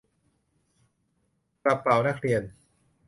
[1.63, 2.41] กระเป๋านักเรียน